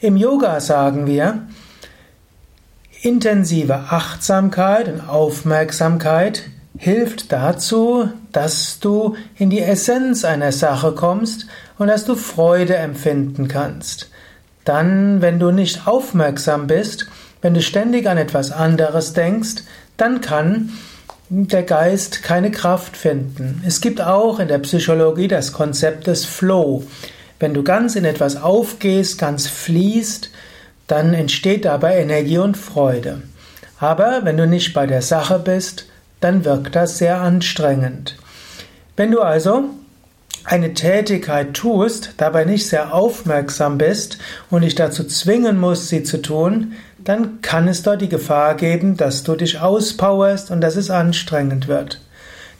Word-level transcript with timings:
Im 0.00 0.16
Yoga 0.16 0.60
sagen 0.60 1.08
wir, 1.08 1.48
intensive 3.02 3.74
Achtsamkeit 3.74 4.86
und 4.86 5.08
Aufmerksamkeit 5.08 6.44
hilft 6.78 7.32
dazu, 7.32 8.08
dass 8.32 8.78
du 8.78 9.16
in 9.36 9.50
die 9.50 9.60
Essenz 9.60 10.24
einer 10.24 10.52
Sache 10.52 10.92
kommst 10.92 11.46
und 11.76 11.88
dass 11.88 12.04
du 12.04 12.14
Freude 12.14 12.76
empfinden 12.76 13.48
kannst. 13.48 14.10
Dann, 14.64 15.20
wenn 15.20 15.38
du 15.38 15.50
nicht 15.50 15.86
aufmerksam 15.86 16.66
bist, 16.66 17.08
wenn 17.42 17.54
du 17.54 17.62
ständig 17.62 18.08
an 18.08 18.16
etwas 18.16 18.52
anderes 18.52 19.12
denkst, 19.12 19.64
dann 19.96 20.20
kann 20.20 20.70
der 21.30 21.62
Geist 21.62 22.22
keine 22.22 22.50
Kraft 22.50 22.96
finden. 22.96 23.62
Es 23.66 23.80
gibt 23.80 24.00
auch 24.00 24.38
in 24.38 24.48
der 24.48 24.58
Psychologie 24.58 25.28
das 25.28 25.52
Konzept 25.52 26.06
des 26.06 26.24
Flow. 26.24 26.84
Wenn 27.40 27.54
du 27.54 27.62
ganz 27.62 27.96
in 27.96 28.04
etwas 28.04 28.36
aufgehst, 28.36 29.18
ganz 29.18 29.46
fließt, 29.46 30.30
dann 30.86 31.12
entsteht 31.12 31.64
dabei 31.64 31.98
Energie 31.98 32.38
und 32.38 32.56
Freude. 32.56 33.22
Aber 33.78 34.20
wenn 34.24 34.36
du 34.36 34.46
nicht 34.46 34.72
bei 34.74 34.86
der 34.86 35.02
Sache 35.02 35.38
bist, 35.38 35.86
dann 36.20 36.44
wirkt 36.44 36.74
das 36.76 36.98
sehr 36.98 37.20
anstrengend. 37.20 38.16
Wenn 38.96 39.10
du 39.10 39.20
also 39.20 39.64
eine 40.44 40.74
Tätigkeit 40.74 41.54
tust, 41.54 42.14
dabei 42.16 42.44
nicht 42.44 42.68
sehr 42.68 42.94
aufmerksam 42.94 43.78
bist 43.78 44.18
und 44.50 44.62
dich 44.62 44.74
dazu 44.74 45.04
zwingen 45.04 45.58
musst, 45.60 45.88
sie 45.88 46.02
zu 46.02 46.22
tun, 46.22 46.72
dann 46.98 47.40
kann 47.42 47.68
es 47.68 47.82
dort 47.82 48.00
die 48.00 48.08
Gefahr 48.08 48.54
geben, 48.54 48.96
dass 48.96 49.22
du 49.22 49.34
dich 49.34 49.60
auspowerst 49.60 50.50
und 50.50 50.60
dass 50.60 50.76
es 50.76 50.90
anstrengend 50.90 51.68
wird. 51.68 52.00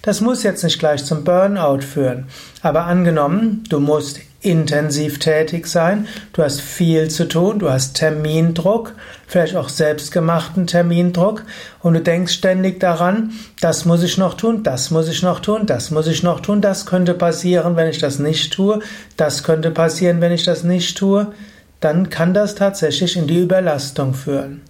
Das 0.03 0.21
muss 0.21 0.43
jetzt 0.43 0.65
nicht 0.65 0.79
gleich 0.79 1.05
zum 1.05 1.25
Burnout 1.25 1.81
führen, 1.81 2.29
aber 2.63 2.85
angenommen, 2.85 3.65
du 3.69 3.81
musst 3.81 4.21
intensiv 4.41 5.19
tätig 5.19 5.67
sein, 5.67 6.07
du 6.33 6.45
hast 6.45 6.61
viel 6.61 7.09
zu 7.09 7.27
tun, 7.27 7.59
du 7.59 7.71
hast 7.71 7.95
Termindruck, 7.95 8.95
vielleicht 9.27 9.57
auch 9.57 9.69
selbstgemachten 9.69 10.69
Termindruck 10.69 11.43
und 11.81 11.95
du 11.95 12.01
denkst 12.01 12.35
ständig 12.35 12.79
daran, 12.79 13.33
das 13.61 13.85
muss 13.85 14.05
ich 14.05 14.17
noch 14.17 14.35
tun, 14.35 14.63
das 14.63 14.93
muss 14.93 15.09
ich 15.09 15.23
noch 15.23 15.41
tun, 15.41 15.67
das 15.67 15.91
muss 15.91 16.07
ich 16.07 16.23
noch 16.23 16.39
tun, 16.39 16.61
das 16.61 16.87
könnte 16.87 17.15
passieren, 17.15 17.75
wenn 17.75 17.89
ich 17.89 17.99
das 17.99 18.21
nicht 18.21 18.53
tue, 18.53 18.79
das 19.17 19.43
könnte 19.43 19.73
passieren, 19.73 20.21
wenn 20.21 20.33
ich 20.33 20.45
das 20.45 20.63
nicht 20.63 20.97
tue, 20.97 21.33
dann 21.81 22.09
kann 22.09 22.33
das 22.33 22.55
tatsächlich 22.55 23.17
in 23.17 23.27
die 23.27 23.41
Überlastung 23.41 24.15
führen. 24.15 24.63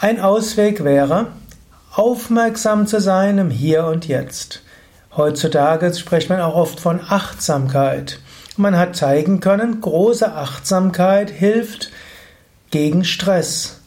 Ein 0.00 0.20
Ausweg 0.20 0.82
wäre, 0.82 1.28
aufmerksam 1.92 2.86
zu 2.86 3.00
sein 3.00 3.36
im 3.38 3.50
Hier 3.50 3.84
und 3.86 4.08
Jetzt. 4.08 4.62
Heutzutage 5.16 5.92
spricht 5.94 6.28
man 6.28 6.40
auch 6.40 6.54
oft 6.54 6.80
von 6.80 7.00
Achtsamkeit. 7.06 8.18
Man 8.58 8.78
hat 8.78 8.96
zeigen 8.96 9.40
können, 9.40 9.80
große 9.80 10.32
Achtsamkeit 10.32 11.30
hilft 11.30 11.90
gegen 12.70 13.04
Stress. 13.04 13.80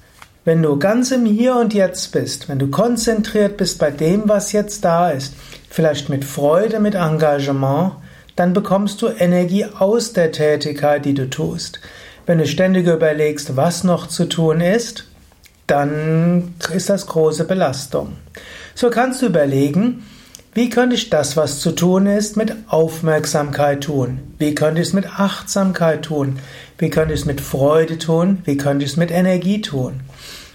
Wenn 0.46 0.62
du 0.62 0.78
ganz 0.78 1.12
im 1.12 1.26
Hier 1.26 1.56
und 1.56 1.74
Jetzt 1.74 2.12
bist, 2.12 2.48
wenn 2.50 2.60
du 2.60 2.70
konzentriert 2.70 3.58
bist 3.58 3.80
bei 3.80 3.90
dem, 3.90 4.30
was 4.30 4.52
jetzt 4.52 4.86
da 4.86 5.10
ist, 5.10 5.34
vielleicht 5.70 6.10
mit 6.10 6.24
Freude, 6.24 6.80
mit 6.80 6.96
Engagement, 6.96 7.94
dann 8.36 8.54
bekommst 8.54 9.02
du 9.02 9.08
Energie 9.08 9.66
aus 9.66 10.14
der 10.14 10.32
Tätigkeit, 10.32 11.04
die 11.04 11.14
du 11.14 11.30
tust. 11.30 11.80
Wenn 12.26 12.38
du 12.38 12.46
ständig 12.46 12.88
überlegst, 12.88 13.58
was 13.58 13.84
noch 13.84 14.08
zu 14.08 14.26
tun 14.30 14.62
ist, 14.62 15.06
dann 15.66 16.54
ist 16.74 16.90
das 16.90 17.08
große 17.08 17.46
Belastung. 17.46 18.14
So 18.76 18.90
kannst 18.90 19.22
du 19.22 19.26
überlegen, 19.26 20.04
wie 20.54 20.70
könnte 20.70 20.96
ich 20.96 21.10
das, 21.10 21.38
was 21.38 21.60
zu 21.60 21.72
tun 21.72 22.08
ist, 22.08 22.36
mit 22.36 22.56
Aufmerksamkeit 22.68 23.84
tun? 23.84 24.20
Wie 24.40 24.56
könnte 24.56 24.82
ich 24.82 24.88
es 24.88 24.94
mit 24.94 25.20
Achtsamkeit 25.20 26.04
tun? 26.04 26.40
Wie 26.78 26.90
könnte 26.90 27.14
ich 27.14 27.22
es 27.22 27.26
mit 27.26 27.40
Freude 27.40 28.00
tun? 28.00 28.40
Wie 28.46 28.58
könnte 28.58 28.84
ich 28.84 28.92
es 28.92 28.98
mit 28.98 29.12
Energie 29.12 29.62
tun? 29.62 30.00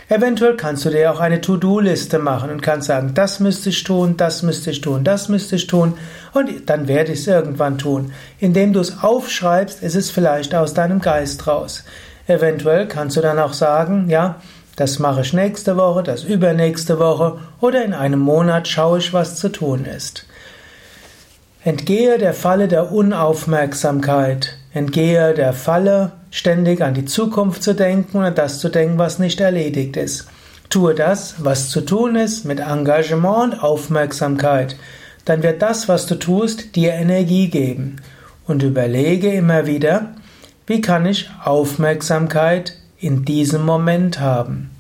Eventuell 0.09 0.57
kannst 0.57 0.85
du 0.85 0.91
dir 0.91 1.11
auch 1.11 1.21
eine 1.21 1.41
To-Do-Liste 1.41 2.19
machen 2.19 2.51
und 2.51 2.61
kannst 2.61 2.89
sagen, 2.89 3.13
das 3.15 3.41
müsste 3.41 3.71
ich 3.71 3.85
tun, 3.85 4.17
das 4.17 4.43
müsste 4.43 4.71
ich 4.71 4.81
tun, 4.81 5.03
das 5.03 5.29
müsste 5.29 5.57
ich 5.57 5.67
tun 5.67 5.95
und 6.35 6.69
dann 6.69 6.89
werde 6.89 7.13
ich 7.13 7.21
es 7.21 7.27
irgendwann 7.27 7.79
tun. 7.79 8.13
Indem 8.39 8.75
du 8.75 8.81
es 8.81 9.03
aufschreibst, 9.03 9.83
ist 9.83 9.95
es 9.95 10.11
vielleicht 10.11 10.55
aus 10.55 10.75
deinem 10.75 11.01
Geist 11.01 11.47
raus. 11.47 11.85
Eventuell 12.27 12.87
kannst 12.87 13.17
du 13.17 13.23
dann 13.23 13.39
auch 13.39 13.55
sagen, 13.55 14.11
ja, 14.11 14.37
das 14.77 14.99
mache 14.99 15.21
ich 15.21 15.33
nächste 15.33 15.77
Woche, 15.77 16.03
das 16.03 16.25
übernächste 16.25 16.99
Woche 16.99 17.39
oder 17.61 17.85
in 17.85 17.93
einem 17.93 18.21
Monat 18.21 18.67
schaue 18.67 18.99
ich, 18.99 19.13
was 19.13 19.37
zu 19.37 19.51
tun 19.51 19.85
ist. 19.85 20.27
Entgehe 21.63 22.19
der 22.19 22.35
Falle 22.35 22.69
der 22.69 22.93
Unaufmerksamkeit, 22.93 24.59
entgehe 24.73 25.33
der 25.33 25.53
Falle, 25.53 26.13
ständig 26.31 26.83
an 26.83 26.95
die 26.95 27.05
Zukunft 27.05 27.63
zu 27.63 27.75
denken 27.75 28.19
und 28.19 28.25
an 28.25 28.35
das 28.35 28.59
zu 28.59 28.69
denken, 28.69 28.99
was 28.99 29.19
nicht 29.19 29.41
erledigt 29.41 29.97
ist. 29.97 30.27
Tue 30.69 30.95
das, 30.95 31.37
was 31.39 31.71
zu 31.71 31.81
tun 31.83 32.17
ist, 32.17 32.45
mit 32.45 32.59
Engagement 32.59 33.55
und 33.55 33.63
Aufmerksamkeit. 33.63 34.77
Dann 35.25 35.43
wird 35.43 35.63
das, 35.63 35.89
was 35.89 36.07
du 36.07 36.17
tust, 36.17 36.75
dir 36.75 36.95
Energie 36.95 37.49
geben. 37.49 37.97
Und 38.47 38.63
überlege 38.63 39.33
immer 39.33 39.67
wieder, 39.67 40.15
wie 40.67 40.81
kann 40.81 41.07
ich 41.07 41.31
Aufmerksamkeit 41.45 42.75
in 43.05 43.25
diesem 43.25 43.65
Moment 43.65 44.21
haben. 44.21 44.71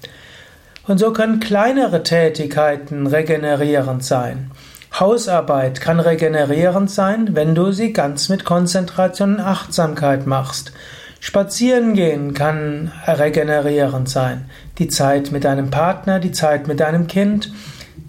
Und 0.86 0.98
so 0.98 1.12
können 1.12 1.40
kleinere 1.40 2.02
Tätigkeiten 2.02 3.06
regenerierend 3.06 4.04
sein. 4.04 4.50
Hausarbeit 4.98 5.80
kann 5.80 5.98
regenerierend 5.98 6.90
sein, 6.90 7.34
wenn 7.34 7.54
du 7.54 7.72
sie 7.72 7.92
ganz 7.92 8.28
mit 8.28 8.44
Konzentration 8.44 9.36
und 9.36 9.40
Achtsamkeit 9.40 10.26
machst. 10.26 10.72
Spazierengehen 11.20 12.34
kann 12.34 12.92
regenerierend 13.06 14.08
sein. 14.08 14.44
Die 14.78 14.88
Zeit 14.88 15.32
mit 15.32 15.44
deinem 15.44 15.70
Partner, 15.70 16.20
die 16.20 16.32
Zeit 16.32 16.68
mit 16.68 16.80
deinem 16.80 17.06
Kind, 17.06 17.50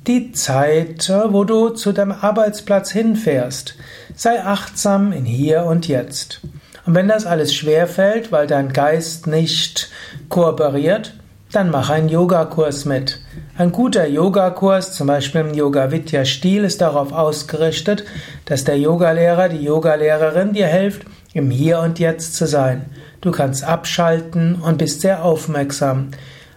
die 0.06 0.34
Zeit, 0.34 1.12
wo 1.30 1.44
du 1.46 1.70
zu 1.70 1.92
deinem 1.92 2.12
Arbeitsplatz 2.12 2.92
hinfährst. 2.92 3.76
Sei 4.16 4.44
achtsam 4.44 5.12
in 5.12 5.26
Hier 5.26 5.64
und 5.64 5.88
Jetzt. 5.88 6.42
Und 6.85 6.94
wenn 6.94 7.07
das 7.07 7.25
alles 7.25 7.53
schwer 7.53 7.88
fällt, 7.88 8.31
weil 8.31 8.47
dein 8.47 8.72
Geist 8.72 9.28
nicht 9.28 9.90
kooperiert, 10.29 11.13
dann 11.51 11.72
mach 11.72 11.90
einen 11.90 12.09
Yogakurs 12.09 12.85
mit. 12.85 13.19
Ein 13.57 13.72
guter 13.72 14.07
Yogakurs, 14.07 14.94
zum 14.94 15.07
Beispiel 15.07 15.41
im 15.41 15.53
Yoga 15.53 15.91
Vidya 15.91 16.25
Stil, 16.25 16.63
ist 16.63 16.81
darauf 16.81 17.13
ausgerichtet, 17.13 18.03
dass 18.46 18.66
der 18.66 18.78
Yogalehrer, 18.78 19.50
die 19.50 19.63
Yogalehrerin 19.63 20.53
dir 20.53 20.68
hilft, 20.68 21.03
im 21.34 21.50
Hier 21.50 21.79
und 21.79 21.97
Jetzt 22.00 22.35
zu 22.35 22.46
sein. 22.46 22.85
Du 23.22 23.31
kannst 23.31 23.63
abschalten 23.63 24.56
und 24.56 24.78
bist 24.78 25.02
sehr 25.02 25.23
aufmerksam. 25.23 26.09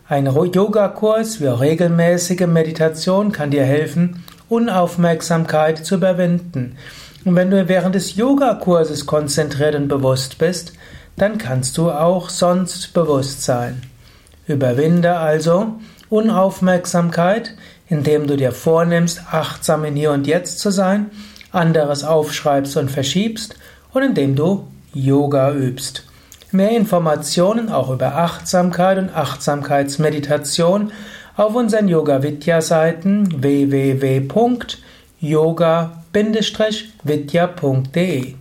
Ein 0.08 0.26
Yogakurs 0.26 1.40
wie 1.40 1.48
auch 1.48 1.60
regelmäßige 1.60 2.46
Meditation 2.46 3.30
kann 3.30 3.50
dir 3.50 3.64
helfen, 3.64 4.24
Unaufmerksamkeit 4.48 5.84
zu 5.84 5.96
überwinden. 5.96 6.76
Und 7.24 7.34
wenn 7.34 7.50
du 7.50 7.68
während 7.68 7.94
des 7.94 8.16
Yogakurses 8.16 9.06
konzentriert 9.06 9.74
und 9.74 9.88
bewusst 9.88 10.38
bist, 10.38 10.72
dann 11.16 11.38
kannst 11.38 11.76
du 11.78 11.90
auch 11.90 12.30
sonst 12.30 12.94
bewusst 12.94 13.42
sein. 13.42 13.82
Überwinde 14.46 15.16
also 15.16 15.74
Unaufmerksamkeit, 16.08 17.54
indem 17.88 18.26
du 18.26 18.36
dir 18.36 18.52
vornimmst, 18.52 19.22
achtsam 19.30 19.84
in 19.84 19.96
Hier 19.96 20.12
und 20.12 20.26
Jetzt 20.26 20.60
zu 20.60 20.70
sein, 20.70 21.10
anderes 21.52 22.04
aufschreibst 22.04 22.76
und 22.76 22.90
verschiebst 22.90 23.56
und 23.92 24.02
indem 24.02 24.36
du 24.36 24.68
Yoga 24.94 25.52
übst. 25.52 26.04
Mehr 26.50 26.70
Informationen 26.70 27.68
auch 27.68 27.90
über 27.90 28.14
Achtsamkeit 28.14 28.96
und 28.96 29.14
Achtsamkeitsmeditation 29.14 30.92
auf 31.36 31.54
unseren 31.54 31.88
Yoga 31.88 32.22
Vidya 32.22 32.62
Seiten 32.62 33.42
www.yoga-vidya.de 36.14 38.36